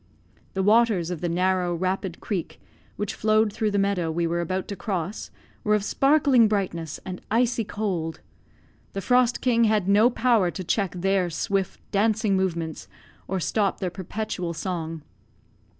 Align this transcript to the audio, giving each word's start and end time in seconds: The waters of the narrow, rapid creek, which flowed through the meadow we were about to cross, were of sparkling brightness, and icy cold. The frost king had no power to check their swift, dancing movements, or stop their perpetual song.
The 0.55 0.63
waters 0.63 1.11
of 1.11 1.21
the 1.21 1.29
narrow, 1.29 1.75
rapid 1.75 2.19
creek, 2.19 2.59
which 2.95 3.13
flowed 3.13 3.53
through 3.53 3.69
the 3.69 3.77
meadow 3.77 4.09
we 4.09 4.25
were 4.25 4.41
about 4.41 4.67
to 4.69 4.75
cross, 4.75 5.29
were 5.63 5.75
of 5.75 5.83
sparkling 5.83 6.47
brightness, 6.47 6.99
and 7.05 7.21
icy 7.29 7.63
cold. 7.63 8.19
The 8.93 9.01
frost 9.01 9.41
king 9.41 9.65
had 9.65 9.87
no 9.87 10.09
power 10.09 10.49
to 10.49 10.63
check 10.63 10.93
their 10.95 11.29
swift, 11.29 11.79
dancing 11.91 12.35
movements, 12.35 12.87
or 13.27 13.39
stop 13.39 13.79
their 13.79 13.91
perpetual 13.91 14.55
song. 14.55 15.03